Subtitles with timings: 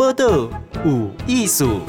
[0.00, 0.48] 报道
[0.82, 1.82] 有艺术。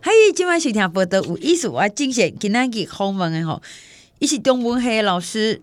[0.00, 3.62] 嗨，今晚收听报道有艺术，我精选今天给访问的吼，
[4.18, 5.62] 伊是中文系老师，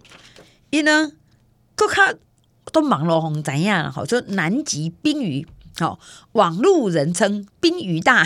[0.69, 1.11] 伊呢，
[1.75, 2.17] 佫较
[2.71, 5.45] 都网络红知影，吼，说南极冰鱼。
[5.77, 5.99] 好，
[6.31, 8.23] 网路人称冰鱼大，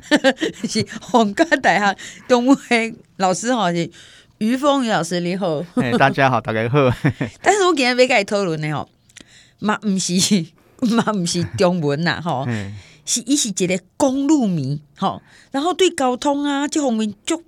[0.68, 3.90] 是皇家大学中文系老师吼，是
[4.38, 5.62] 于峰于老师你好，
[5.98, 6.78] 大家好，大家好。
[7.40, 8.86] 但是我今日要甲伊讨论的吼，
[9.58, 10.12] 嘛毋是
[10.94, 12.46] 嘛毋是中文呐，吼，
[13.06, 15.22] 是伊是一个公路迷，吼，
[15.52, 17.42] 然后对交通啊这方面就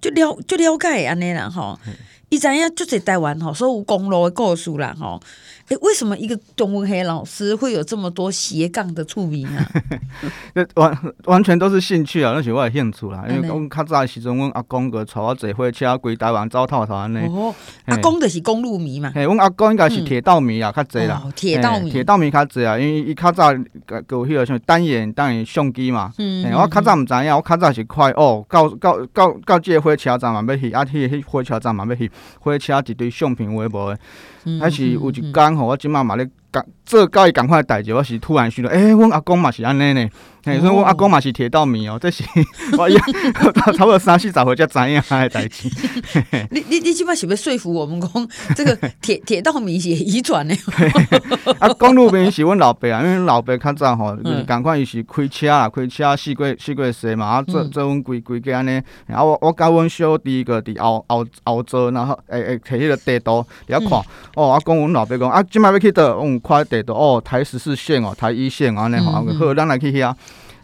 [0.00, 1.78] 就了就了解安尼啦，吼，
[2.28, 5.20] 伊知影就在台湾吼，所有公路的故事啦，吼。
[5.68, 9.66] 哎，为什么一个中文黑老师会有这么多斜杠的趣味呢？
[10.76, 13.24] 完完全都是兴趣啊，那是我的兴趣啦。
[13.28, 17.18] 因为我较早时阵，阮阿公个带我坐火车规台湾走透透安尼。
[17.26, 17.52] 哦，
[17.86, 19.10] 阿公就是公路迷嘛。
[19.12, 21.22] 嘿，阮阿公应该是铁道迷啊，较济啦。
[21.34, 23.52] 铁道迷，铁道迷较济啊，因为伊较早
[23.86, 26.12] 个有迄个什么单眼单眼相机嘛。
[26.18, 26.48] 嗯。
[26.52, 33.98] 我较早毋知影，我较早是快哦，到到到到这个火车站嘛要去，啊，去迄火车站嘛要去，火车一堆相片有诶无诶。
[34.60, 36.28] 还是有一天吼，我即马嘛咧。
[36.86, 40.08] 这交伊赶快代志，我是突然想到，哎、欸，阮阿公嘛是安尼呢，
[40.60, 42.22] 所以我阿公嘛是铁道迷哦，这是
[42.78, 42.88] 我
[43.76, 45.68] 差不多三四十岁才知影的代志。
[46.50, 50.56] 你你你起码是不是说服我们讲，这个铁 铁道迷是遗传的？
[51.58, 54.16] 啊，公路迷是阮老爸啊，因为老爸较早吼，
[54.46, 64.00] 赶快伊是开车啊，开车四过四过西嘛，啊，做做阮规规家安尼，然后我我甲阮小弟个伫后后后座，然后诶诶，摕迄个地图遐看，
[64.36, 66.36] 哦，啊，公阮老爸讲啊，即摆要去倒，嗯。
[66.46, 70.14] 快地图哦，台十四线哦，台一线安尼吼，好，咱来去遐，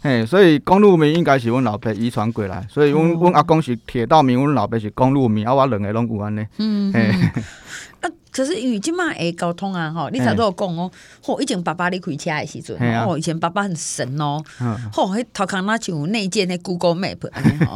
[0.03, 7.11] 嘿，所以公路迷应该是阮老爸遗传过来，所以阮阮阿公是铁道迷，阮老爸是公路迷，啊，我两个拢有安尼，嗯，嘿。
[8.33, 10.91] 可是因为即马诶交通啊，吼，你才都有讲哦，
[11.23, 14.43] 吼，以前爸爸咧开车诶时阵，吼，以前爸爸很神哦，
[14.91, 17.75] 吼，迄头壳那像内建诶 Google Map 安尼吼，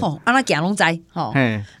[0.00, 1.34] 吼， 安那行拢知，吼，啊，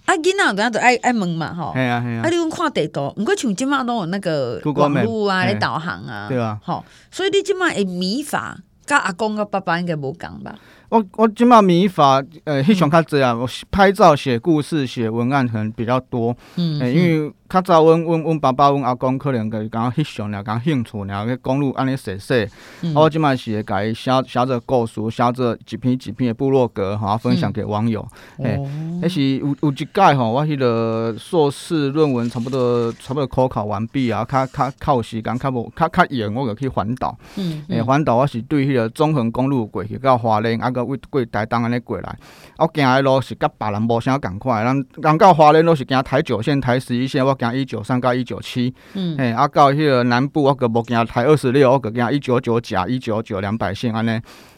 [0.06, 8.58] 囡仔等下都爱爱问嘛，吼，系啊系啊，啊，你讲看地图，毋过像即马都有那个网路啊，咧导航啊，对啊，吼，所以你即马诶迷法，
[8.90, 10.58] 甲阿公甲爸爸应该无共吧？
[10.90, 17.32] 我我即马迷法，呃，翕相较济啊，我拍照、写故事、写文案可能比较多，嗯，因为。
[17.50, 22.48] 较早，阮阮阮爸爸、阮阿公可能个讲翕相了，讲兴趣了，去公路安尼写写。
[22.94, 28.06] 我即摆是会甲伊写写着故事，写着一篇一篇的部落格，哈，分享给网友。
[28.38, 28.56] 诶，
[29.02, 37.18] 迄是有有一届吼，我迄个硕士论文差不多差不多考考完毕啊，较较较有时间，较无较较闲，我就去环岛。
[37.34, 37.64] 嗯。
[37.68, 42.16] 诶，环岛我是对迄个中横公路过去到花莲，啊个过过台东安尼过来。
[42.58, 47.36] 我行的路是甲别人无啥共款，人人到花莲都是行台九线、台十一线，我。
[47.40, 54.10] 行一九三到一九七，嗯，嘿，啊，到迄个南部我个无行台二十六，我个行一九九甲一九九两百线安尼，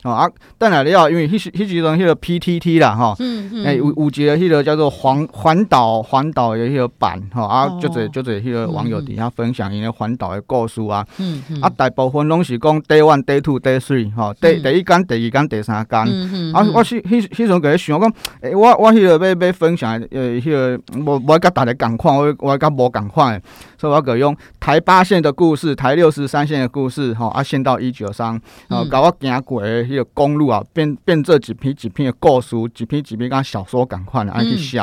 [0.02, 0.28] 哦啊，
[0.58, 7.44] 等下了，因为迄时迄时阵迄个 PTT 啦，吼，嗯嗯，诶有有一个迄个叫做环环岛环岛的迄个版，吼。
[7.44, 22.72] 啊，就侪就侪迄个网友底下分享因个环岛的故事啊，嗯嗯，啊，大部分拢是讲 day one day two day three，吼，第第一间第二间第三间，嗯嗯，啊，我迄迄迄阵个想讲，诶，我我迄个要要分享，诶，迄个无无甲大家共款，我我甲。
[22.72, 23.38] 无共款，
[23.76, 34.82] 所以我个用台八线的故事，台六十三线的故事，吼啊，线到一九三，然后甲我行过诶迄个公路啊，变变做一篇一篇的故事，一篇一篇甲小说共款的，安尼写，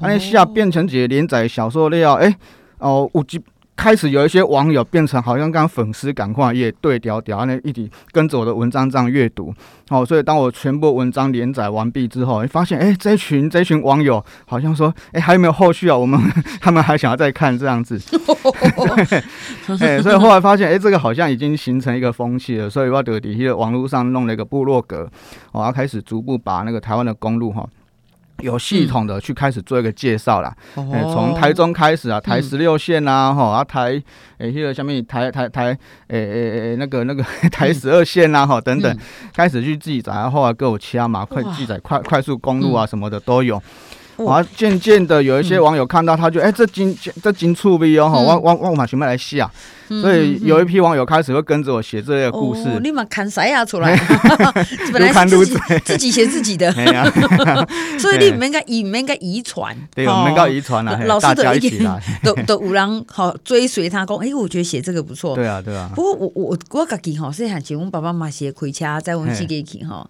[0.00, 2.36] 安尼写变成一个连载小说了，诶、欸，
[2.78, 3.38] 哦，有几。
[3.82, 9.52] 开始有一些网友变成好像跟粉丝赶快也对调调，那一起跟着我的文章这样阅读，
[9.88, 15.96] 哦，所以当我全部文章连载完毕之后，发现哎，这群这群网友好像说，哎，还有没有后续啊？
[15.96, 16.16] 我们
[16.62, 18.00] 他们还想要再看这样子，
[19.80, 25.10] 哎，所以后来发现，哎，这个好像已经形成一个风气了，所以我底下网络上弄了一个部落格，
[25.50, 27.68] 我要开始逐步把那个台湾的公路哈。
[28.42, 34.02] 有系统的去开始做一个介绍啦，从、嗯欸、台中开始啊，台十六线啊，吼、嗯、啊台
[34.38, 35.66] 诶，迄个下面台台台
[36.08, 38.98] 诶诶诶那个那个 台十二线啊，吼等等，嗯、
[39.34, 43.62] 开始去记载，然后来给我掐嘛，快记载快快速公路啊什么的都有。
[44.28, 49.40] 啊，渐渐的有一些网友看到，他就哎、欸，这金这金触 V 哦，我我我马上来写。
[49.40, 49.50] 啊，
[50.00, 52.62] 所以有一批网友开始会跟着我写这些故事。
[52.68, 53.94] 哦、你们看谁呀出来？
[54.92, 56.72] 本来是自己 自己写自己的，
[57.98, 65.34] 所以你们应该以应该遗传，对，我们应该遗传啊，老师的一点都都有人好追随他讲，哎、欸，我觉得写这个不错。
[65.34, 65.90] 对啊，对啊。
[65.94, 70.08] 不过我我我自己哈是很喜欢爸爸妈妈写开车在我们自己去哈。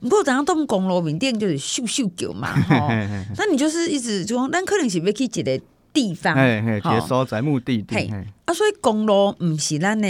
[0.00, 2.88] 不过，等下动公路面顶就是秀秀狗嘛，吼，
[3.36, 5.60] 那你就是一直就讲，咱可能是要去一个
[5.98, 7.94] 地方，嘿嘿，接收在目的地。
[7.94, 8.08] 嘿，
[8.44, 10.06] 啊，所以公路毋是咱的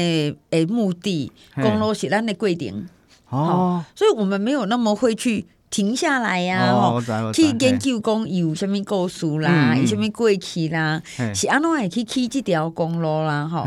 [0.50, 2.86] 诶目的，公路是咱的规定。
[3.30, 5.46] 哦，所以我们没有那么会去。
[5.70, 6.98] 停下来呀，吼，
[7.30, 10.98] 去研究讲有啥物故事啦，有啥物过去啦，
[11.34, 13.64] 是安怎会去起这条公路啦，吼。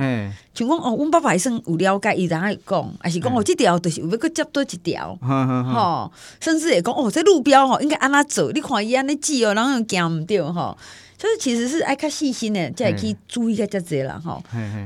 [0.51, 10.75] 像讲哦，阮爸爸算有了解，伊就爱讲，还是讲哦，这条就是有要去接多一条， 吼，甚至会讲哦，这路标吼应该安怎走，你看伊安尼记哦，人后又行唔对吼，
[11.21, 14.43] 就是其实是爱较细心的，才会去注意个遮济啦，吼。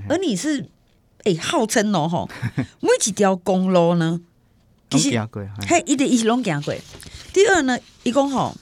[0.09, 0.65] 而你是
[1.23, 2.29] 诶号称哦，吼，
[2.81, 4.19] 每一条公路呢？
[4.89, 5.17] 其实，
[5.65, 6.75] 嘿，伊的伊是拢行过。
[7.31, 8.53] 第二呢，伊讲吼，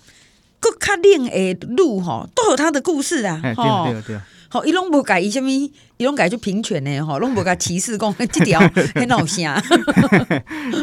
[0.62, 3.42] 佫较冷的路吼，都有他的故事啊。
[3.58, 3.88] 吼，
[4.50, 8.60] 吼，伊拢无改伊啥物，伊拢改就平权的吼，拢无甲歧视讲 这条
[8.94, 9.38] 很闹声。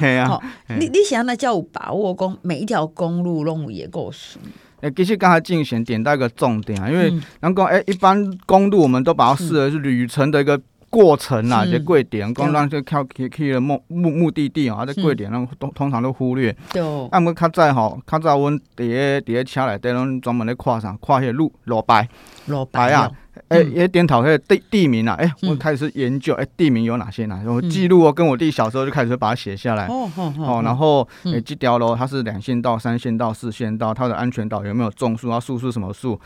[0.00, 0.40] 系 啊，
[0.76, 4.38] 你你想那叫有把握讲每一条公路拢有伊个故事。
[4.80, 10.60] 诶，其实刚才竞选点到一个重点啊，因为能够诶，一般公路我们都把它视为是旅程的一个。
[10.90, 16.54] 过程啊，这贵点，光让这靠去去了目目目的地啊，这贵点，那通通常都忽略。
[16.72, 16.82] 对。
[17.10, 22.08] 啊，我较早吼，较早阮伫个伫个车内底，拢专门咧看啥，看迄个路路牌。
[22.46, 23.08] 路牌啊，
[23.48, 27.40] 诶，诶，点头迄个地地名啊，诶，我开始研究，诶，地名有哪些呢？
[27.46, 29.86] 我记录哦，跟我弟小时候就开始把它写下来。
[29.86, 30.60] 哦哦。
[30.64, 35.38] 然后诶，这条路它是两线道、三线道、四线道，它的安全岛有没有种树啊？
[35.38, 36.20] 树是什么树？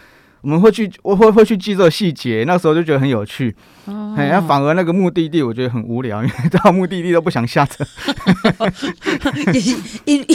[0.45, 3.57] 我们会去，我会会去记这个细节，那时候就觉得很有趣。
[3.87, 7.83] 哦，哎，反而那个目的地我觉得很无聊， 因为到目的地都不想下车。
[9.55, 10.27] 因因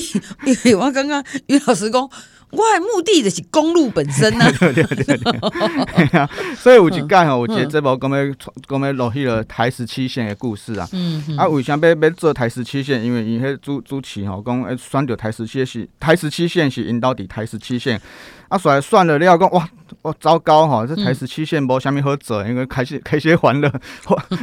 [0.46, 2.10] 因为我刚刚于老师讲。
[2.52, 4.52] 我的目的就是公路本身呢、啊。
[4.60, 6.56] 对对对对。
[6.56, 8.34] 所以有一届吼，我觉得这部讲要
[8.68, 10.90] 讲要落去了台十七线的故事啊。
[10.92, 11.38] 嗯。
[11.38, 13.06] 啊，为啥要要做台十七线？
[13.06, 18.02] 因为伊迄主主持吼讲，诶，选到台十七是，台十七线是引导伫台十七线。
[18.48, 19.70] 啊，所以算了了，讲哇，
[20.04, 23.72] 哇，糟糕吼，这台十七线无虾米好做，因为开始 开始欢乐。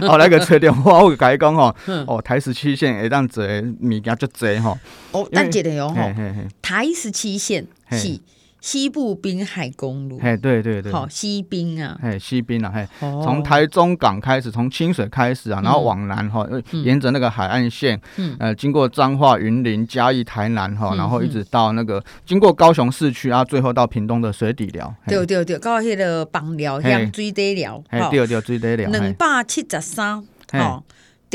[0.07, 1.75] 后来个找电话我甲伊讲吼，
[2.07, 4.79] 哦，台十七线会当做物件足济吼。
[5.13, 6.15] 哦，等一下哦，
[6.61, 7.67] 台十七线。
[7.91, 8.19] 是
[8.67, 12.85] 西部滨海公路，哎，对对对，好西滨啊，哎，西滨啊，嘿，
[13.23, 18.01] 从台中港开始，从清水开始啊，然后往南哈，沿着那个海岸线，
[18.41, 27.81] 呃，经过彰化、云林、嘉义、台南哈，然后一直到那个经过高雄市区啊，最后到屏东的水底寮，对对对，到迄个枋寮乡水底寮，
[28.11, 30.21] 对对水底寮，两百七十三，
[30.55, 30.83] 哦，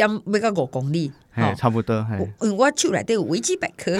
[0.07, 1.11] 点要到五公里。
[1.33, 2.05] 哎，差不多。
[2.39, 3.95] 嗯，我手内底有维基百科。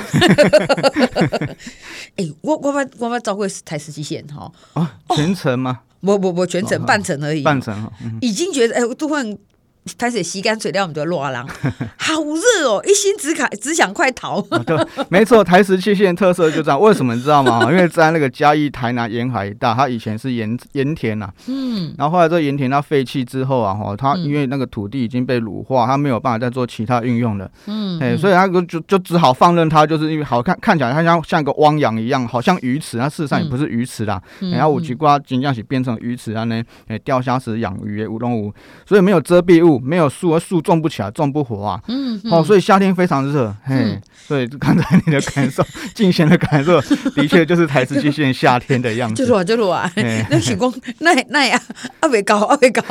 [2.18, 4.52] 哎，我我把我把走过台十七线哈。
[4.74, 5.80] 啊，全程吗？
[6.02, 7.42] 不不不，全程半程而已。
[7.44, 7.92] 半程哈。
[8.20, 9.38] 已经觉得哎，我都会。
[9.98, 11.48] 开始吸干水掉，我们就落浪，
[11.98, 12.84] 好热哦！
[12.86, 14.40] 一心只卡只想快逃。
[14.66, 14.78] 对，
[15.10, 16.80] 没错，台十七线特色就这样。
[16.80, 17.62] 为什么你知道吗？
[17.72, 21.28] 因为在那个嘉义、台南沿海一带，它以前是盐盐田呐。
[21.48, 21.96] 嗯。
[21.98, 27.50] 然后后来这盐田它废弃之后啊，哈，它因为那个土地已经被乳化，它没有办法再做其他运用了。
[27.66, 28.00] 嗯。
[28.00, 34.22] 哎，所以它就就只好放任它，就是因为好看看起来它像像一个汪洋一样，好像鱼池，它事实上也不是鱼池啦。
[34.40, 38.54] 然后五级瓜金将起变成鱼池啊呢，哎，钓虾池养鱼乌龙鱼，
[38.86, 39.71] 所以没有遮蔽物。
[39.80, 41.82] 没有树，而树种不起来，种不活啊。
[41.88, 43.76] 嗯，嗯哦，所以夏天非常热，嘿。
[43.76, 45.64] 嗯、所以刚才你的感受，
[45.94, 46.80] 静贤的感受，
[47.16, 49.16] 的确就是台十七线夏天的样子。
[49.16, 49.92] 就是啊就是啊！
[50.30, 51.60] 那是讲那那呀，
[52.00, 52.82] 阿未高阿未高。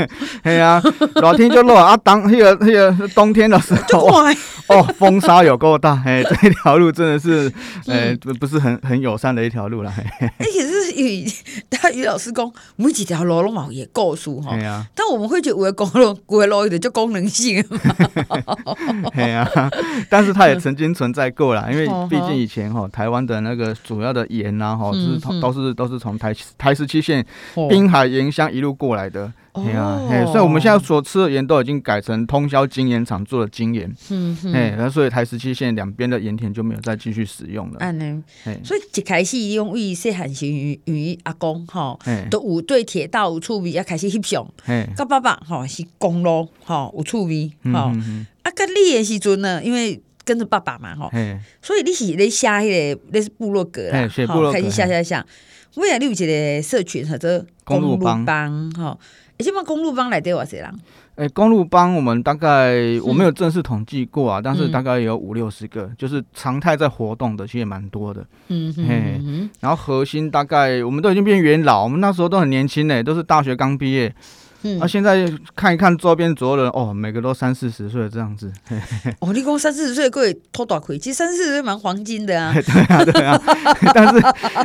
[0.42, 0.82] 嘿啊，
[1.16, 4.08] 老天就热啊，当那个那个冬天的时候，
[4.68, 7.50] 哦，风沙有够大，哎，这条路真的是，
[7.86, 9.92] 呃，不是很很友善的一条路了。
[10.38, 11.26] 而且是于
[11.70, 14.56] 他于老师讲，每几条路拢嘛也够数哈。
[14.94, 17.78] 但我们会觉得有的公路， 有的路有点就功能性嘛。
[19.14, 19.48] 对啊，
[20.08, 27.24] 但是它也曾经存在过啦，因为毕竟以前哈，台湾的那个主要的盐呐，哈，是都是都是从台台十七线
[27.68, 29.32] 滨海盐乡一路过来的。
[29.52, 33.92] 对啊，所以我们现在所吃的盐都已经改成通宵精盐厂做的精盐。
[34.10, 34.52] 嗯哼。
[34.52, 37.78] 哎，那所以台十七线两边的盐田就没有再继续使用了。
[37.80, 38.22] 嗯呢。
[38.62, 41.98] 所以一开始用为细汉时与与阿公哈，
[42.30, 44.46] 都有对铁道有趣味，要开始翕相。
[44.62, 44.88] 嘿。
[44.96, 47.92] 甲爸爸哈是公路哈有趣味哈。
[48.42, 51.10] 啊，甲你的时阵呢，因为跟着爸爸嘛哈。
[51.60, 54.06] 所以你是咧写迄个那是部落格啦。
[54.06, 54.52] 写部落格。
[54.52, 55.24] 开始写写写。
[55.74, 58.24] 未来你有一个社群或者公路帮
[58.72, 58.96] 哈。
[59.42, 60.72] 起码公路帮来对我谁啦？
[61.16, 68.24] 哎，公路帮我们大概我没有正式统计过啊，但是大概有五六十个，就是常态在活动的，其实也蛮多的。
[68.48, 74.14] 嗯嗯，然后核心大概我们都已经变元老，我们那时候都很年轻呢，都是大学刚毕业。
[74.62, 75.26] 嗯，那、啊、现在
[75.56, 78.52] 看一看周边所有人，哦，每个都三四十岁这样子。
[78.68, 82.52] 嘿嘿哦，你讲三四十岁可以偷大亏，其实三四十岁蛮黄金的啊。
[82.60, 83.40] 对啊，对啊。
[83.94, 84.22] 但是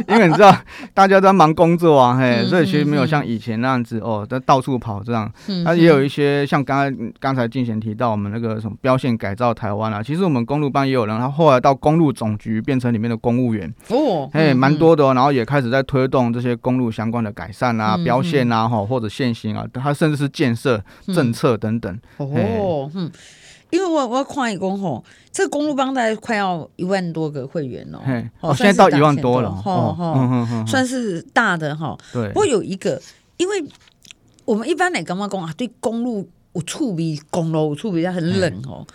[0.07, 0.55] 因为你知道，
[0.93, 5.31] 大家都在忙工作啊，嘿，嗯、所以其实没有像以前那样子哦，在到处跑这样。
[5.47, 5.63] 嗯。
[5.63, 13.73] 那也有一些像刚才刚才进贤提到我们那个什么标线改造台湾啊，其实我们公路班也有人，他后来到公路总局变成里面的公务员。
[13.89, 14.29] 哦。
[14.33, 21.99] 嘿，蛮多的哦，然后也开始在推动这些公路相关的改善啊、标线啊，哈，或者限行啊，他甚至是建设政策等等。
[22.17, 23.11] 哦，嗯，
[23.69, 27.99] 因为我我要看一公吼，这个公路帮大概快要一万多个会员哦，
[28.41, 31.95] 哦，现在到一万多了，哦哦，算是大的哈。
[32.11, 32.27] 对。
[32.29, 32.99] 不过有一个，
[33.37, 33.63] 因为
[34.45, 35.53] 我们一般来干嘛讲啊？
[35.55, 38.87] 对公路有触比公路有触比较很冷哦。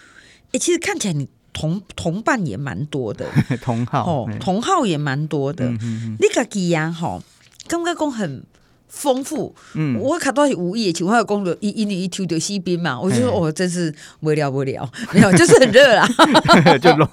[0.53, 3.25] 哎，其实看起来你同同伴也蛮多的，
[3.63, 5.71] 同号哦，同号也蛮多的。
[5.71, 7.21] 你自己呀，哈，
[7.69, 8.43] 感觉讲很。
[8.91, 16.07] 丰富，嗯，我看到是五亿，请问公路一一年一抽到西边嘛，我就说哦，真是无聊无聊， 没有，就是很热啊，
[16.79, 17.07] 就热，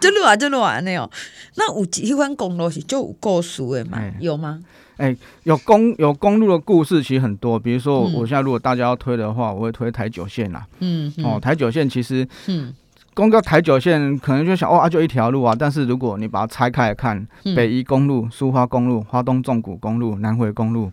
[0.00, 1.08] 就热啊，就热啊那样。
[1.54, 4.02] 那有几款公路是就有故事的嘛？
[4.20, 4.60] 有吗？
[4.96, 10.66] 哎，有公有公路的故事其实很多，比如说我现在如果大家要推的话，我会推台九线啦。
[10.80, 12.74] 嗯，哦，台九线其实，嗯。
[13.16, 20.92] 公告台九线可能就想哦啊，就一条路啊，但是如果你把它拆开来看，嗯、北宜公路、苏花公路、花东纵谷公路、南回公路，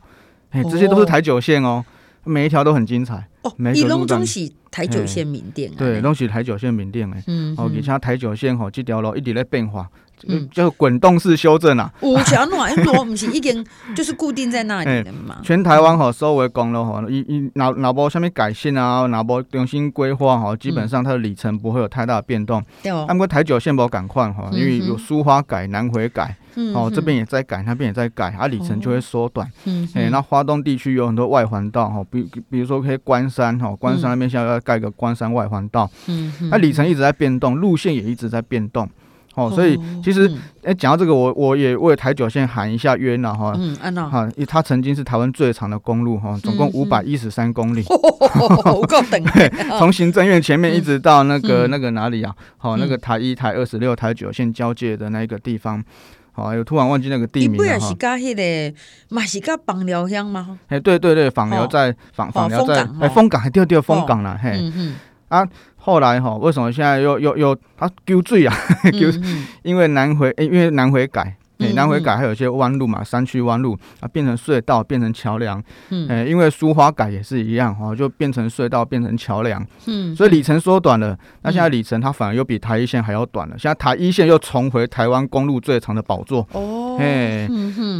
[0.52, 1.84] 哎，这些都是台九线哦，
[2.24, 3.28] 每一条都很精彩。
[3.42, 7.22] 哦，每一路都是台九线名店，对，东喜台九线名店哎。
[7.28, 9.90] 嗯，哦，而且台九线吼，这条路一直在变化。
[10.28, 11.92] 嗯，就滚动式修正啊。
[12.02, 13.66] 五桥路因为不是已经
[13.96, 15.38] 就是固定在那里的嘛。
[15.44, 22.64] 全台湾吼，所有公路吼，一一哪哪波下面改线啊，哪波重新规划哈，基本上它的里程不会有太大的变动。
[22.82, 23.06] 对哦。
[23.08, 26.36] 按过台九线不赶快哈，因为有苏花改、南回改，
[26.74, 29.50] 哦这边也在改，那边也在改，啊里程就会缩短。
[29.66, 29.88] 嗯。
[29.94, 35.90] 哎，那花东地区有很多外环道哈，比比如说可以关山哈，关山那边现在要盖个关山外环道。
[36.08, 36.32] 嗯。
[36.50, 38.90] 那里程一直在变动，路线也一直在变动。
[39.36, 40.28] 哦，所以其实，
[40.62, 43.52] 哎、嗯，讲到这个，我我也为台九线喊一下冤了哈。
[43.58, 44.08] 嗯，安娜。
[44.08, 47.84] 哈，因为它曾经是台湾最长的公路哈，总共五百一十三公里。
[47.84, 49.24] 够等。
[49.80, 52.32] 从行政院前面一直到那个、嗯、那个哪里啊？
[52.58, 55.84] 好，那个台一、台二十六、台九线交界的那个地方。
[56.32, 57.80] 好，有突然忘记那个地名了哈。
[57.80, 58.76] 不是加迄个，
[59.10, 60.60] 嘛是加枋寮乡吗？
[60.68, 64.52] 哎，对对对，枋寮在枋枋寮在哎，凤港还掉掉凤港了嘿。
[64.54, 64.96] 嗯嗯。
[65.38, 65.48] 啊。
[65.76, 68.56] 后来哈，为什么现在又又又他丢罪啊？
[68.92, 71.36] 丢、 嗯嗯，因为南回，因为南回改。
[71.72, 75.64] 南回改还有一些弯路嘛，山区弯路啊，变成隧道，变成桥梁。
[75.90, 79.66] 嗯，欸、因为苏花改也是一样哈，就变成隧道，变成桥梁。
[79.88, 81.18] 嗯，所以里程缩短了。
[81.42, 83.56] 那现在里程它反而又比台一线还要短了。
[83.58, 86.48] 现在台一线又重回台湾公路最长的宝座。
[86.52, 87.48] 哦，哎，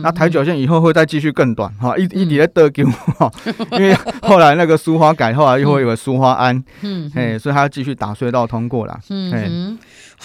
[0.02, 2.86] 那台九线以后会再继续更短哈，一一直在得救
[3.18, 3.32] 哈，
[3.74, 6.64] 因为后来那个苏花改后来又会有个苏花安。
[6.82, 9.00] 嗯，哎，所以它要继续打隧道通过了。
[9.10, 9.78] 嗯。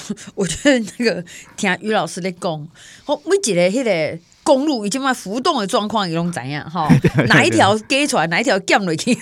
[0.35, 1.25] 我觉得那个
[1.57, 2.69] 听于老师在讲，
[3.07, 6.89] 我每一个迄个公路已经嘛浮动的状况，伊拢怎样哈？
[7.29, 9.17] 哪一条给出来，哪一条降落去？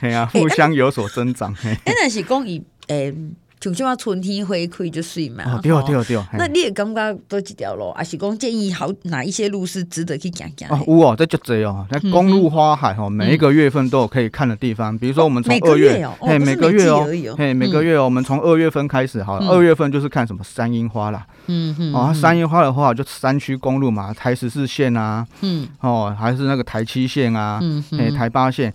[0.00, 1.54] 哎呀，互相有所增长。
[1.64, 3.12] 哎，那是讲伊诶。
[3.66, 6.24] 就即话春天花开就水嘛，对哦对哦对哦。
[6.34, 10.68] 那你也感觉多几条路，还是讲建议好哪一些路是值得去行行？
[10.68, 11.84] 哦，有哦，这就这哦。
[11.90, 14.96] 那公路花海哈，每一个月份都有可以看的地方。
[14.96, 17.06] 比如说我们从二月，嘿，每个月哦，
[17.36, 21.26] 嘿，每个月哦，我们从二月份开始哈，二月份就是看什么山樱花啦。
[21.46, 21.92] 嗯嗯。
[21.92, 28.72] 哦，山樱花的话，就山区公路嘛，台十四线啊，嗯，哦，还是那个台七线啊，嗯嗯，台八线，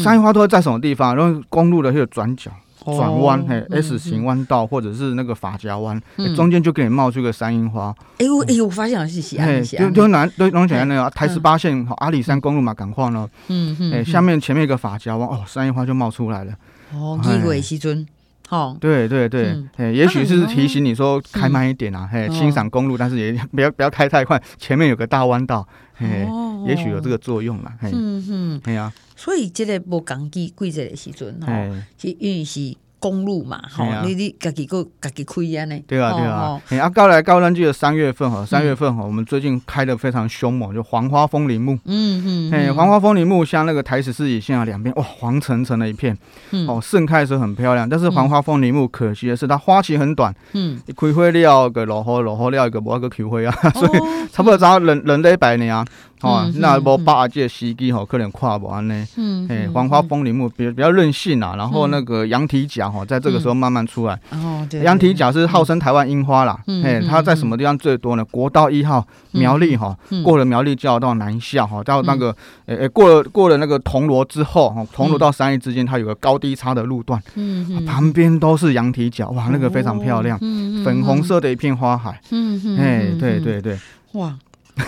[0.00, 1.16] 山樱花都会在什么地方？
[1.16, 2.52] 然后公路的会有转角。
[2.84, 6.00] 转弯，嘿，S 型弯道或者是那个法夹弯，
[6.34, 7.94] 中间就给你冒出个山樱花。
[8.18, 13.28] 哎呦哎呦，我发现了是西安，就就南对龙井那个台十八线阿里山公路嘛，赶快呢。
[13.48, 13.92] 嗯嗯。
[13.92, 16.52] 哎，下面前面一个法夹弯，哦，山樱花就冒出来了。
[16.94, 18.06] 哦，奇怪西尊，
[18.48, 18.76] 好。
[18.80, 26.26] 对对对，哎，也许是提醒你说开慢一点啊，嘿，欣赏公路，但是也不要不要开太快，前面有个大弯道，嘿，
[26.66, 27.72] 也许有这个作用啦。
[27.82, 28.92] 嗯嗯，哎呀。
[29.20, 31.52] 所以这个无讲机贵这个时阵吼，
[31.98, 35.84] 是因为是公路嘛，吼，你你家己个家己开安尼。
[35.86, 41.78] 对啊对啊，哎啊，高来高咱记得三月份哈，三月份哈，我们最近开的非常凶猛，就黄花风铃木。
[41.84, 42.50] 嗯嗯。
[42.50, 46.16] 哎，黄花风铃木像那个台十四乙线啊，两边哇黄澄澄的一片，
[46.52, 47.86] 嗯哦盛开的时候很漂亮。
[47.86, 53.98] 但是黄花风铃木可惜的是它花期很短，嗯，开花了个落雨，落雨了一个无个开花啊， 所以
[54.32, 55.84] 差不多只要冷冷了一百年啊。
[56.20, 59.06] 吼，那无把握这个时机吼，可能跨不完呢。
[59.16, 64.18] 嗯，哎，黄花风铃木比比较任性啊，然后那个羊蹄甲吼，在这个时候慢慢出来。
[64.30, 64.80] 哦，对。
[64.82, 68.24] 羊蹄甲是号称台湾樱花啦，哎，它在什么地方最多呢？
[68.26, 72.34] 国道一号苗栗哈，过了苗栗就要到南下哈，到那个
[72.66, 80.38] 诶诶，过了过了那个铜锣之后哈，铜锣到三义之间，它有个高低差的路段，嗯，旁边都是羊蹄甲，哇，那个非常漂亮，
[80.84, 83.78] 粉红色的一片花海，嗯嗯，哎，对对对，
[84.12, 84.34] 哇。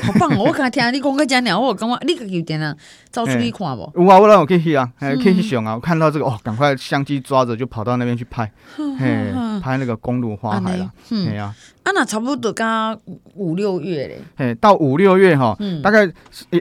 [0.02, 0.44] 好棒哦！
[0.46, 2.74] 我刚才听你讲个讲鸟，我感觉你个有点啊，
[3.10, 3.92] 走出去看不？
[3.94, 5.74] 有啊，我让我可以去啊，可以去上啊！
[5.74, 11.54] 我看到这个哦，赶快相机抓着就跑到那边去拍，嘿，拍那个公路花海了，嘿呀。
[11.82, 12.96] 啊，那差不多刚
[13.34, 14.20] 五六月嘞。
[14.36, 16.08] 哎，到五六月哈，大概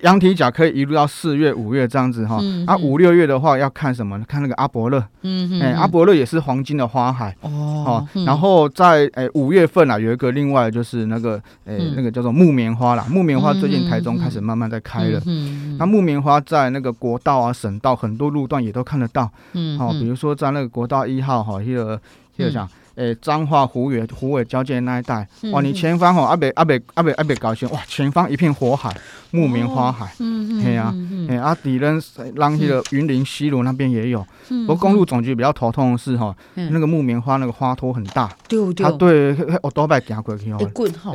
[0.01, 2.39] 羊蹄甲可以一路到四月、五月这样子哈。
[2.65, 4.25] 啊，五六月的话要看什么呢？
[4.27, 4.97] 看那个阿伯勒。
[5.21, 5.61] 嗯嗯。
[5.61, 7.35] 哎，阿伯勒也是黄金的花海。
[7.41, 8.03] 哦。
[8.25, 13.05] 然后在哎五月份啊，有一个另外就是那个哎那个叫做木棉花啦。
[13.07, 15.21] 木棉花最近台中开始慢慢在开了。
[15.27, 15.77] 嗯。
[15.77, 19.29] 那木棉花在那个国道啊、省道很多路段也都看得到。
[19.53, 19.77] 嗯。
[19.77, 22.01] 好，比如说在那个国道一号哈，一个
[22.37, 22.67] 一个讲。
[22.95, 25.61] 诶，彰化湖尾湖尾交界那一带，哇！
[25.61, 27.79] 你前方吼阿北阿北阿北阿北搞清，哇！
[27.87, 28.95] 前方一片火海，
[29.31, 30.93] 木棉花海，嗯嗯，嘿呀，
[31.27, 32.01] 嘿阿底人
[32.35, 34.25] 让去了云林西路那边也有，
[34.67, 40.57] 不过公路总局比较头痛的是哈，那个木棉花那个花托很大，对对，啊对，我多摆行过去哦，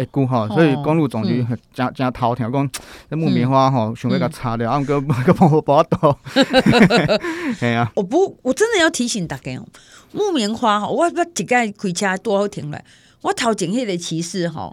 [0.01, 2.71] 一股哈，所以公路总局很加加头疼，讲
[3.11, 6.19] 那木棉花吼，想要给它擦掉，啊个个帮我把刀，
[7.61, 9.67] 嘿啊，我不，我真的要提醒大家哦。
[10.13, 12.83] 木棉花哈，我不一个开车多好停嘞，
[13.21, 14.73] 我头前迄个骑士哈，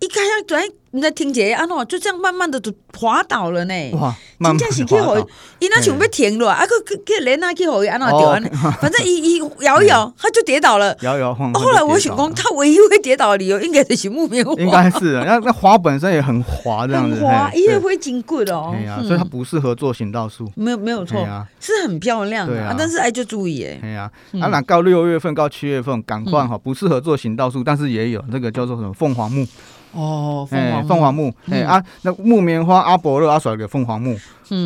[0.00, 0.62] 一开始转。
[0.92, 3.74] 你在听姐啊喏，就这样慢慢的就滑倒了呢。
[3.92, 5.18] 哇，真正是去好，
[5.58, 8.42] 伊那想要停了，啊个个个人那去好安怎掉安，
[8.80, 10.96] 反正一一摇一摇， 他就跌倒了。
[11.02, 11.52] 摇摇晃。
[11.52, 14.54] 后来我想讲，他唯一会跌倒的理由应该是木棉花。
[14.54, 17.22] 应该是，那 那花本身也很滑，这样子。
[17.22, 18.70] 滑，因为会经过的哦。
[18.72, 20.50] 对呀，所以它不适合做行道树。
[20.54, 21.26] 没有没有错，
[21.60, 23.78] 是很漂亮的，但是哎就注意哎。
[23.82, 29.46] 对呀，啊那到六月份到七月份，赶快哈，不适合做行道树，但是也有那个叫做什么凤凰木。
[29.92, 30.46] 哦，
[30.78, 34.16] 哎，凤凰木，哎啊，那木棉花阿伯乐阿甩个凤凰木，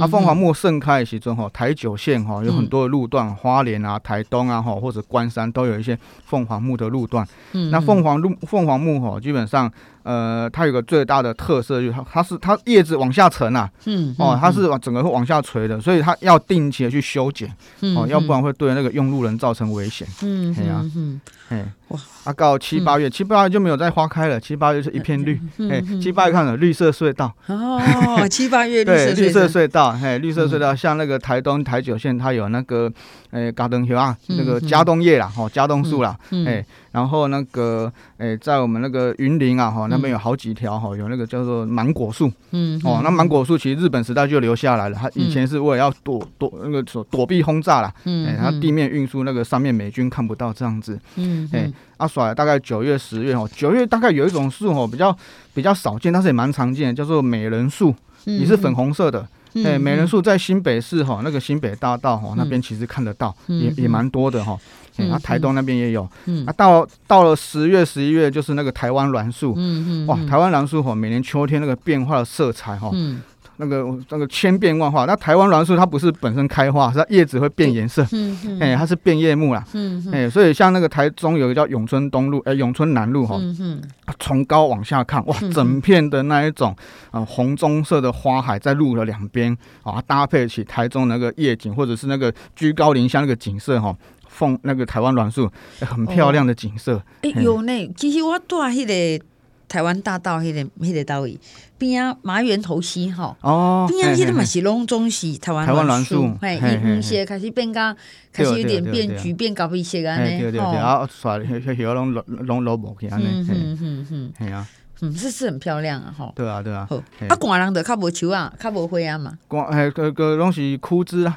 [0.00, 7.26] 啊，凤凰木盛开的时阵吼，台九线哈有很多的路段，花莲啊、台东啊哈或者关山都有一些凤凰木的路段。
[7.52, 7.70] 嗯。
[7.70, 9.70] 那凤凰路凤凰木吼基本上。
[10.04, 17.48] 呃，它有个最大的特色，就是它它是它叶子往下沉啊，嗯，哦，它是往整个会往下垂的，所以它要定期的去修剪，
[17.96, 21.20] 哦，要不然会对那个用路人造成危险，嗯，对啊，嗯，
[21.50, 21.81] 哎，哇，
[22.24, 32.90] 啊，到七八月，七八月就没有再花开了，七八月是一片绿，哎，七八月看了绿色隧道，哦， 七八月对绿色隧道，哎，绿色隧道，像那个台东台九线，它有那个，
[33.30, 36.64] 哎，嘎登叶啊，那个加冬叶啦，哈，佳冬树啦，哎。
[36.92, 55.16] 然后那个，诶，在我们那个云林啊，哈，那边有好几条哈，有那个叫做芒果树，嗯，哦，那芒果树其实日本时代就留下来了，它以前是为了要躲躲那个躲躲避轰炸啦，嗯，它地面运输那个上面美军看不到这样子，嗯，诶，阿甩大概九月十月哦，九月大概有一种树哦，比较
[55.54, 64.58] 比较少见，但是也蛮常见的，叫做美人树，也是粉红色的，诶，美人树在新北市哈，那个新北大道哈那边其实看得到，也也蛮多的哈。
[64.98, 73.22] 嗯，啊，台东那边也有，嗯，啊，到到了十月、十一月，就是那个台湾栾树，嗯嗯，哇，台湾栾树哈，每年秋天那个变化的色彩哈，嗯，
[73.62, 75.04] 那个那个千变万化。
[75.04, 83.82] 那台湾栾树它不是本身开花，是它叶子会变颜色，嗯嗯，哎，它是变叶木啦，嗯哎，所以像那个台中有一个叫永春东路，哎，永春南路哈，嗯嗯，
[84.18, 86.74] 从高往下看，哇，整片的那一种
[87.10, 93.96] 啊红棕色的花海在路的两边啊，搭配起台中那个夜景，或者是那个居高临下那个景色哈。
[94.34, 95.46] 凤那个台湾栾树
[95.80, 96.96] 很漂亮的景色。
[97.20, 99.24] 哎、哦欸、有呢，其实我住迄个
[99.68, 101.38] 台湾大道迄、那个迄、那个道位
[101.82, 107.96] 边啊马园头溪吼哦，边啊迄个嘛是拢总是台湾栾树，嘿，黄色开始变甲，
[108.32, 114.64] 开始有点变橘变咖啡色安尼，对对对，啊，刷迄迄叶拢拢拢落无去安尼，嗯嗯嗯，系啊。
[115.04, 116.32] 嗯，是是很漂亮啊，哈。
[116.36, 116.88] 对啊，对啊。
[117.28, 119.36] 啊，寒人的较无树啊，较无花啊嘛。
[119.48, 121.36] 寒，哎，个个拢是枯枝啊。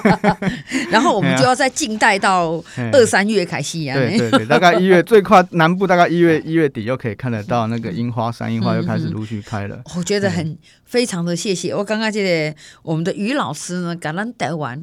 [0.90, 2.52] 然后我们就要在近代到
[2.90, 3.94] 二三月开始啊。
[3.94, 9.78] 对对对，大概一月最快，南部大概一月 一月底就可以看得到那个樱花，山樱花又开始陆续开了。
[9.94, 14.82] 我觉得很非常的谢谢，我刚刚记得我们的于老师呢，跟咱台湾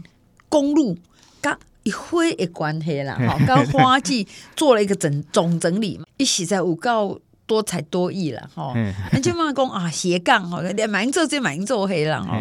[0.49, 0.95] 公路
[1.41, 7.17] 刚一花的关系啦，哈，跟花季做了一个整总整理嘛，一起在五告。
[7.47, 8.73] 多才多艺了哈，
[9.11, 12.39] 那就嘛讲啊斜杠哈，连蛮做就蛮做黑了哈。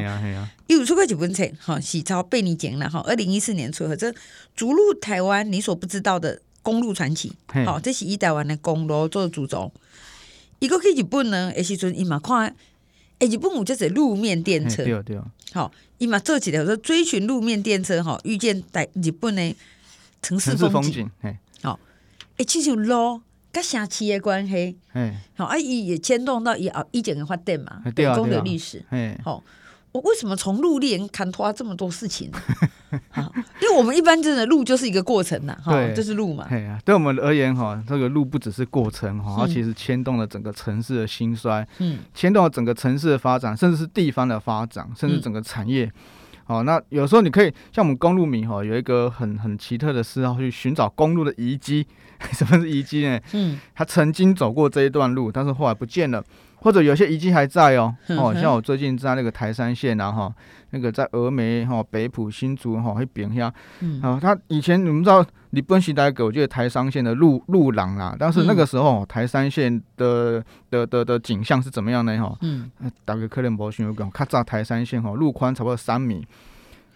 [0.66, 3.01] 又出过几本册哈，喜超被你捡了哈。
[3.07, 4.12] 二零一四年出，这
[4.57, 7.33] 逐鹿台湾你所不知道的公路传奇，
[7.64, 9.73] 好，这是以台湾的公路做主轴。
[10.59, 12.55] 一个去日本呢，也是说伊嘛看，
[13.21, 15.21] 哎，日本有就是路面电车，对对。
[15.53, 19.55] 好，伊嘛做起来说追寻路面电车，哈，遇见在日本的
[20.21, 21.09] 城市风景，
[21.62, 21.79] 好，
[22.38, 23.21] 哎，其实路
[23.57, 29.42] 跟城市的关系，哎，好，啊，伊也牵动到以后以前的发展嘛，北工的历史，哎，好。
[29.92, 32.31] 我为什么从陆练看拖这么多事情？
[33.09, 36.45] 好，因为我们一般真的路就是一个过程呐，哈，就是路嘛。
[36.51, 45.90] 对啊，对我们而言哈，这个路不只是过程哈，它其实牵动了整个城市的兴衰，嗯，牵动了整个城市的发展，甚至是地方的发展，甚至整个产业。
[46.46, 51.87] 好，那有时候你可以像我们公路迷哈，有一个很很奇特的嗜好，去寻找公路的遗迹。
[52.32, 53.20] 什么是遗迹呢？
[53.35, 56.24] 嗯，他曾经走过这一段路，但是后来不见了。
[56.66, 60.35] 或者有些遗迹还在哦， 哦，像我最近在那个台山县啊，哈，
[60.70, 63.46] 那个在峨眉哈、北浦、新竹哈，那边下，
[64.02, 72.18] 啊，他以前你们知道日本时代给我记得台山县的路路廊啦，但是那个时候台山县的的的的景象是怎么样呢？
[72.18, 72.68] 哈，嗯，
[73.05, 76.26] 大概可能不需要讲，较早台山县哈，路宽差不多三米，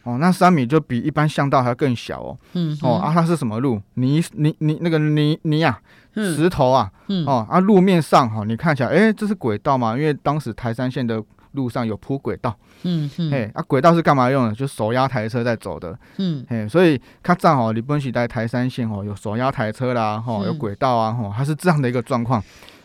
[0.04, 3.80] 哦，那三米就比一般巷道还要更小哦，嗯，哦，啊，它是什么路？
[3.94, 5.80] 泥泥泥那个泥泥啊。
[6.12, 9.96] 石头啊，嗯、哦啊，路面上哈，你看起来，哎、欸，这是轨道嘛？
[9.96, 14.52] 因为当时台山线的路上有铺轨道，嗯嗯，哎，啊，轨道是干嘛用的？
[14.52, 22.42] 就手压台车在走的，嗯，哎，所以它正好日本时在台山线哦，有手压台车啦，哈，有轨道啊，哈，它是这样的一个状况，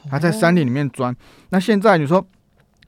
[0.08, 1.12] 它在山林里面钻。
[1.12, 1.18] 哦、
[1.50, 2.24] 那现在你说。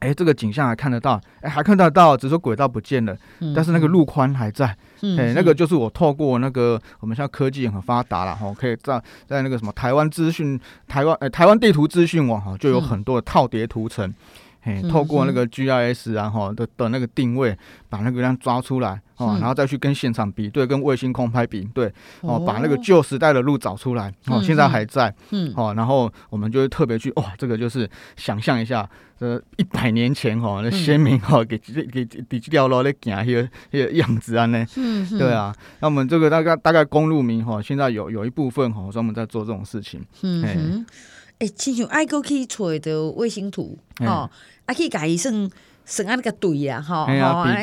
[0.00, 4.76] 哎，这个景象还看得到，哎，还看得到，只是轨道不见了，嗯、但是那个路宽还在。
[5.02, 14.06] 嗯、哎，那个就是我透过那个我们现在科技也很发达了哈，可以在在那个什么台湾资讯、台湾哎台湾地图资讯网哈，就有很多的套叠图层。
[14.06, 14.14] 嗯
[14.62, 17.56] 哎，透过那个 GIS 然后的的那个定位，
[17.88, 28.88] 把那个量抓出来哦，然后再去跟现场比对，跟卫星空拍比对哦，把那个旧时代的路找出来哦，现在还在，嗯，哦，然后我们就会特别去哇，这个就是想象一下，
[29.20, 40.84] 呃，一百年前哈，那先民哈给给给掉了那行那个那个样子啊呢，嗯，对啊，那我们这个大概大概公路民哈，现在有有一部分哈专门在做这种事情，嗯。
[41.38, 44.28] 哎，亲像爱阁去找的卫星图，吼，
[44.66, 45.48] 啊去改算
[45.84, 47.12] 算啊那个对呀，吼，比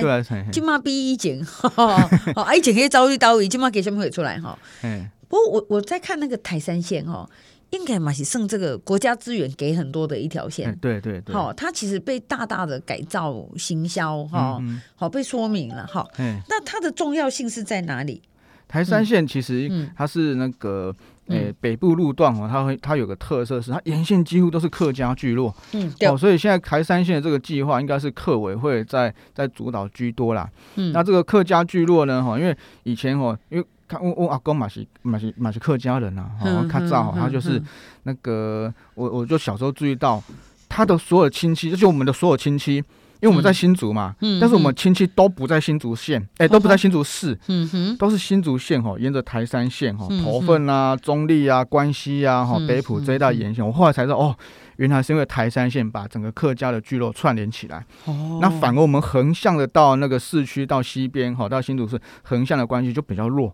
[0.02, 1.40] 对，即马比以前，
[1.76, 7.30] 哦，以前可以走去到位，即马给什么会出来，哈，嗯，不过我我在看那个台山线，哈，
[7.72, 14.58] 应该嘛是剩这个国家资源给很多的一条线，对对对，好，它其实被大大的改造、行销，哈，
[14.96, 18.22] 好被说明了，哈，嗯，那它的重要性是在哪里？
[18.68, 20.96] 台山线其实它是那个。
[21.28, 30.50] 诶、欸，北部路段哦，它会它有个特色是，它沿线几乎都是客家聚落，嗯，哦，所以现在台三线的这个计划应该是客委会在在主导居多啦。
[30.76, 37.62] 嗯，那这个客家聚落呢，哈，因为以前哦，因为看我我阿公嘛是嘛是嘛是客家人呐，哈，他早他就是
[38.04, 40.22] 那个我我就小时候注意到
[40.70, 42.84] 他的所有亲戚，就是我们的所有亲戚。
[43.26, 54.36] 因为我们在新竹嘛，嗯、但是我们亲戚都不在新竹县，哎、嗯欸，都不在新竹市，嗯哼，都是新竹县哈，沿着台山线哈，头份啊、中立啊、关西啊、哈、北埔这一带沿线，我后来才知道哦，
[54.76, 57.84] 原来是因为台山线把整个客家的聚落串联起来。
[58.06, 63.52] 哦，那反而我们横向的到那个市区到西边哈，到新竹市横向的关系就比较弱。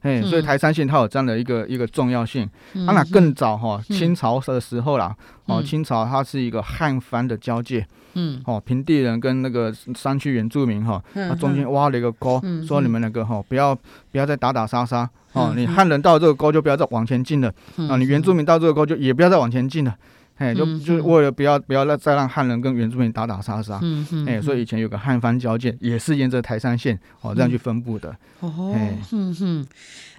[0.00, 2.48] 哎，所以台山线它有这样的一个一个重要性。
[2.86, 7.86] 啊，那更早哈，清朝的时候啦，哦，清朝它是一个汉番的交界。
[8.14, 13.74] 嗯，哦，平地人跟那个山区原住民哈，它中间挖了一个沟，说你们两个哈，不要
[14.10, 17.52] 不要再打打杀杀哦，你汉人到这个沟就不要再往前进了，
[17.88, 19.96] 啊，你原住民到这个沟就也不要再往前进了。
[20.36, 28.08] 哎，就就为了不要不要让再让汉人跟原住民打打杀杀，嗯嗯，哎，所以以前有个汉番交界，也是沿着台山线哦这样去分布的。
[28.40, 28.74] 哦，
[29.12, 29.66] 嗯哼，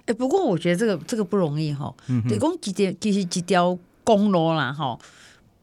[0.06, 1.92] 哎，不过我觉得这个这个不容易哈，
[2.28, 4.96] 得讲几条其实几条公路啦哈，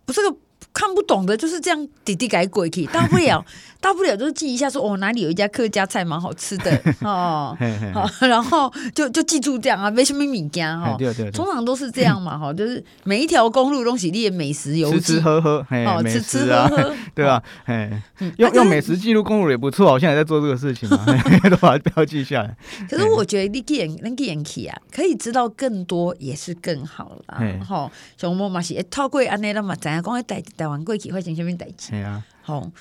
[0.05, 0.35] 不是个。
[0.73, 3.43] 看不懂的就是这样，滴滴改鬼去，大不了
[3.81, 7.57] 大不了就是记一下说，说哦哪里有一家客家菜蛮好吃的 哦，
[7.93, 10.97] 好，然后就就记住这样啊，没什么名家哈，
[11.33, 17.41] 通常都是这样嘛 哈，就是每一条公路东西列美食游记，吃吃喝喝，哦，吃吃喝喝，对吧？
[17.65, 18.01] 哎，
[18.37, 21.05] 用用美食记录公路也不错，我现在在做这个事情嘛，
[21.49, 22.55] 都把它标记下来。
[22.89, 27.41] 可是我觉得你记能记人起啊，可以知道更多也是更好啦。
[27.65, 30.67] 哈，像我嘛是透过安尼了嘛，怎样讲会带带。
[30.67, 31.87] 玩过去发生什么代志？
[31.89, 32.71] 系啊，好，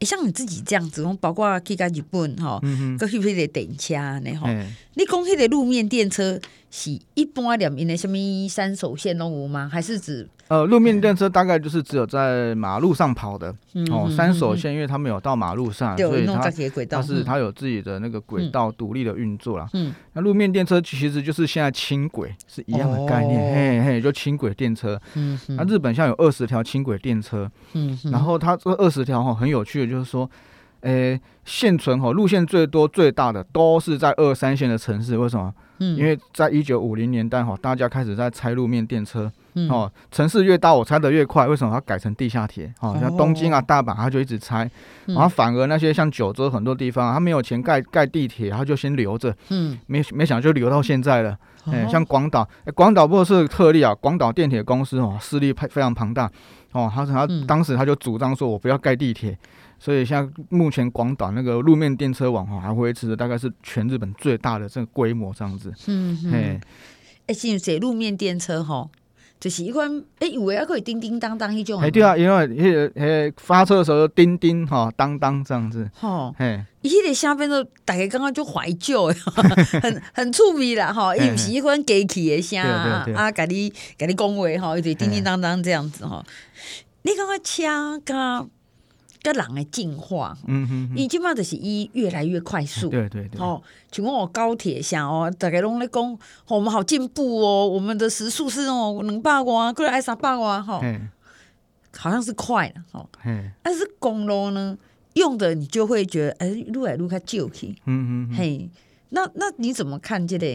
[0.00, 2.60] 像你自己这样子，包括去到日本吼，
[2.98, 4.34] 搁去迄个电车呢？
[4.34, 4.50] 哈，
[4.94, 6.38] 你讲迄个路面电车
[6.70, 8.16] 是一般连因的什么
[8.48, 9.68] 三手线拢有吗？
[9.72, 16.50] 还是指呃，路面电车大概就是只有在马路上跑的、嗯、哦，三手线，因为它没有到马路上，嗯、所以它
[16.88, 19.68] 它是它有自己的那个轨道独立的运作啦。
[19.74, 25.00] 嗯，那路面电车其实就是现在轻轨是一样的概念，哦、嘿嘿，就轻轨电车。
[25.14, 30.28] 嗯，那日本现在有二十条轻轨电车，嗯，然后它这二十条哈很有趣的，就是说。
[30.82, 35.52] 诶，现存哈路线最多最大的都是在二三线的城市，为什么？
[35.80, 39.28] 嗯，因为在一九五零年代哈，大家开始在拆路面电车，
[39.66, 41.72] 嗯、哦，城市越大，我拆得越快，为什么？
[41.72, 44.70] 它改成地下铁，哦，像东京啊、大阪，它就一直拆，
[45.06, 51.36] 然后反而那些像九州很多地方，它没有钱盖盖地铁，它就先留着，嗯，没没想就留到现在了。
[51.66, 56.30] 哎，像广岛，广岛不过是特例啊，广岛电铁公司哦，势力非常庞大，
[56.72, 59.36] 哦，他他当时他就主张说，我不要盖地铁。
[59.80, 65.72] 所以，像目前广岛那个路面电车网哈，还维持的大概是全日本最大的这个规模这样子。
[65.86, 66.34] 嗯嗯。
[66.34, 66.60] 哎
[67.28, 68.88] 嘿，是这路面电车哈，
[69.40, 71.80] 就是一款哎，有诶还可以叮叮当当迄种。
[71.80, 75.88] 哎，对啊，因为那个迄发车的时候叮叮吼当当这样子。
[76.00, 76.34] 哦。
[76.38, 79.06] 嘿，伊个下边都大家刚刚就怀旧，
[79.80, 82.60] 很很趣味啦吼，伊毋是一款机器诶声
[83.14, 86.24] 啊，给你甲你恭维哈，一直叮叮当当这样子吼。
[87.02, 88.50] 你感觉车刚。
[89.32, 93.62] 个人的进化，嗯哼，伊即马就是伊越来越快速，对对对，哦，
[93.92, 100.80] 像我高铁上哦，大家拢咧讲，我们好进步哦，我们的时速是哦两百瓦，过来爱三百瓦，哈，
[101.96, 103.08] 好像是快了，哦，
[103.62, 104.76] 但是公路呢，
[105.14, 108.70] 用的你就会觉得，哎，路来路较旧去，嗯哼，嘿，
[109.10, 110.46] 那那你怎么看这个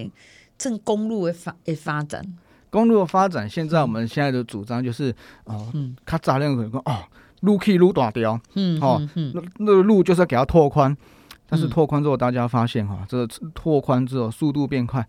[0.58, 2.24] 正公路的发的发展？
[2.70, 5.14] 公路的发展，现在我们现在的主张就是，
[5.46, 5.72] 哦，
[6.06, 7.04] 较早两个讲哦。
[7.44, 10.96] 路可以路大条，嗯，哦，嗯、那那个路就是要给它拓宽，
[11.48, 15.06] 但是拓宽之后，大家发现哈，嗯、这个拓宽之后速度变快，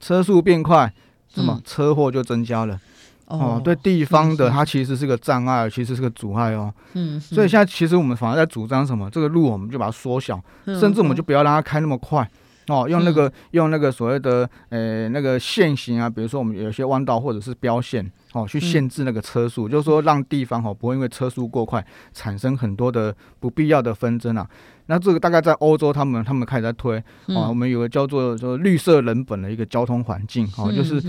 [0.00, 0.92] 车速变快，
[1.28, 2.74] 什么、嗯、车祸就增加了，
[3.26, 12.28] 哦，哦，对地方的它其实是个障碍，其实是个阻碍哦，嗯，所以现在其实我们反而在主张什么，这个路我们就把它缩小，嗯、甚至我们就不要让它开那么快。
[12.68, 24.48] 哦，用那个、嗯、用那个所谓的呃那个限行啊，比如说我们有些弯道或者是标线，哦，去限制那个车速，嗯、就是说让地方哦不会因为车速过快产生很多的不必要的纷争啊。
[24.86, 31.00] 那这个大概在欧洲，他们他们开始在推，嗯、哦，我们有个叫做说绿色人本的一个交通环境，哦，嗯、就是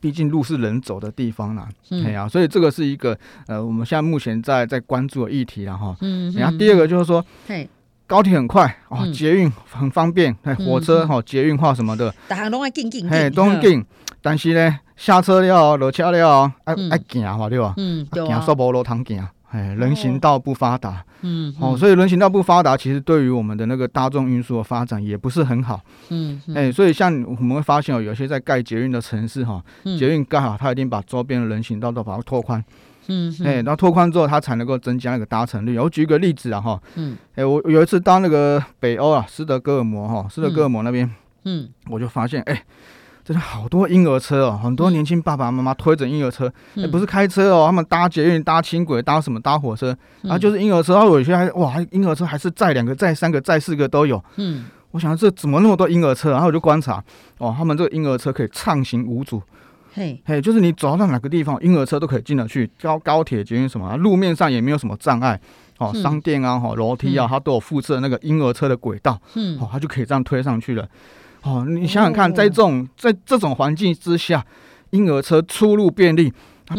[0.00, 5.94] 毕竟路是人走的地方啦，嗯、哎呀，所以这个是一个呃我们现在目前在在关注的议题了哈。
[6.00, 7.68] 嗯，然后第二个就是说，嘿。
[8.12, 13.82] 高铁很快哦，捷运很方便，哎，火车哈，捷运化什么的，大家拢爱进进，哎，都进。
[14.20, 17.72] 但是呢，下车了，落车了，爱爱行嘛，对吧？
[17.78, 29.64] 嗯，行说无路通行，哎，人行道不发达，嗯，哦，所以人行道不发达，其实对于我们的那个大众运输的发展也不是很好，嗯，哎，所以像我们会发现哦，有些在盖捷运的城市哈，
[29.98, 32.62] 捷运盖好，它一定把周边的人行道都把它拓宽。
[33.08, 35.78] 嗯，哎，然后拓宽之后，它才能够增加那个搭乘率。
[35.78, 41.10] 我举一个例子啊，哈，嗯，哎，我有一次到那个北欧啊，斯德哥尔摩哈，斯德哥尔摩那边，
[41.44, 42.64] 嗯，我就发现，哎，
[43.24, 49.96] 真的好多婴儿车哦，很多年轻爸爸妈妈推着婴儿车，哎，不是开车哦，他们搭捷运、搭轻轨、搭什么搭火车，
[50.28, 56.30] 啊，就是婴儿车，然后有些还哇，婴儿车还是载两个、载三个、载四个都有，嗯，我想这怎么那么多婴儿车？
[56.30, 57.02] 然后我就观察，
[57.38, 59.42] 哦，他们这个婴儿车可以畅行无阻。
[59.94, 62.68] 嘿，嘿，就是你走到哪个地方，婴儿车都可以进得去。
[62.80, 65.38] 高高铁、捷运什么，路面上也没有什么障碍。
[65.78, 69.20] 哦，商店啊，哈，楼梯啊，它都有附设那个婴儿车的轨道。
[69.34, 70.88] 嗯，哦，它就可以这样推上去了。
[71.42, 74.44] 哦，你想想看，在这种在这种环境之下，
[74.90, 76.32] 婴儿车出入便利。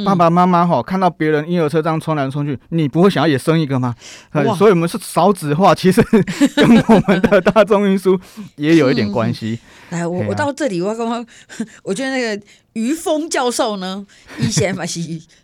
[0.06, 3.94] 爸爸妈妈哈，看到别人婴儿车这样冲来冲去，你不会想要也生一个吗？
[4.32, 6.02] 哇所以，我们是少子化，其实
[6.56, 8.20] 跟我们的大众运输
[8.56, 9.60] 也有一点关系。
[9.90, 11.24] 来，我我到这里，我刚刚
[11.84, 12.44] 我觉得那个
[12.74, 14.06] 于峰教授呢，
[14.40, 15.00] 以前嘛是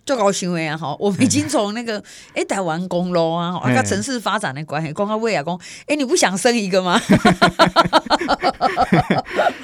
[0.05, 2.03] 最高行为啊，哈， 我们已经从那个
[2.35, 6.99] 哎台湾公路啊，啊，跟城市发展的关系，讲到未来讲，哎，你不想生一个吗？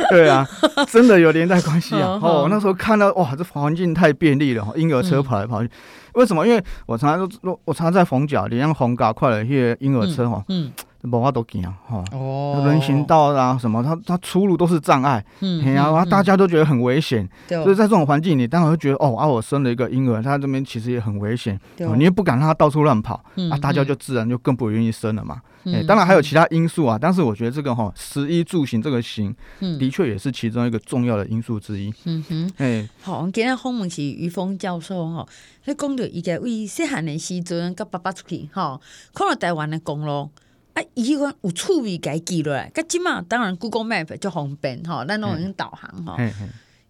[0.09, 0.47] 对啊，
[0.91, 2.19] 真的有连带关系啊！
[2.21, 5.69] 哦，那时候看到哇，这环境太便利了，婴儿车跑来跑去，
[6.13, 6.45] 为什么？
[6.45, 10.43] 因为我常常都我常常在逢甲，连逢甲快了一些婴儿车哈。
[10.49, 10.71] 嗯。
[11.05, 21.59] 无法度行哈，哦，人行道啊什么，它它出入都是障碍，嗯，然后大家都觉得很危险，所以在这种环境里，当然会觉得哦啊，我生了一个婴儿，他这边其实也很危险，
[21.95, 25.41] 你也不敢让他到处乱跑，啊，大家就自然就更不愿意生了嘛。
[25.65, 29.35] 哎，当然还有其他因素啊，但是我觉得这个哈，食衣住行这个行，
[29.79, 31.91] 的确也是其中一个重要的因素之一。
[32.03, 35.27] 嗯哼，哎，好，今天访问是于峰教授哈，
[35.65, 38.79] 他讲到伊个为细汉的时阵，跟爸爸出去哈，
[39.15, 40.29] 看到台湾的公路。
[40.75, 42.69] 啊，伊迄款有趣味，家记落来。
[42.73, 46.17] 甲即嘛，当然 Google Map 就方便吼，咱拢用导航吼。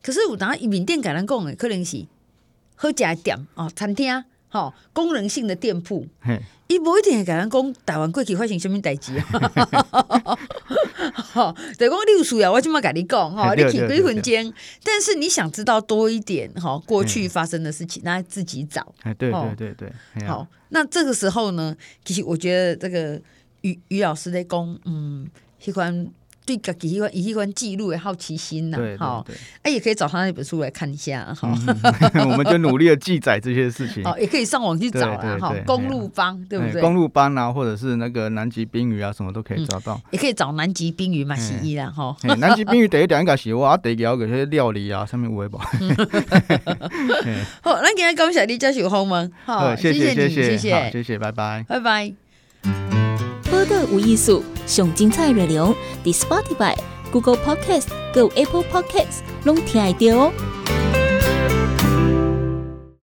[0.02, 2.06] 可是有当伊面顶甲咱讲诶，可能是
[2.76, 6.08] 好食的店哦，餐厅吼，功能性的店铺，
[6.68, 9.26] 伊无一定会甲咱讲台湾过去发生什么代志啊。
[11.34, 18.96] 吼，就讲你有需要，我即马甲你讲吼，你去几分钟，但是你想知道多一点吼，过去发生的事情，那自己找。
[19.04, 19.74] 哎，对对对
[20.18, 23.22] 对，好，那这个时候呢，其实我觉得这个
[23.68, 25.28] 于于老师在讲，嗯，
[25.60, 26.08] 喜欢。
[26.46, 29.26] 对自己一个一个记录的好奇心呐，哈，
[29.64, 31.52] 哎，也可以找他那本书来看一下，哈。
[32.14, 36.80] 我们就努力的记载这些事情，哦，也可以上网去找啊，哈，公路帮对不对？
[36.80, 40.00] 公路帮啊，或者是那个南极冰鱼啊，什么都可以找到。
[40.12, 42.16] 也可以找南极冰鱼嘛，洗衣啦，哈。
[42.38, 45.50] 南极冰鱼第一点应该是我第二个些料理啊，上面有无？
[45.58, 45.68] 好，
[47.82, 52.25] 那今天感谢你接受访问，好，谢谢谢谢谢谢，拜拜，拜拜。
[53.56, 56.76] 播个无艺术，上精彩内容，伫 Spotify、
[57.10, 60.75] Google Podcast、Go Apple Podcasts，拢听得到哦。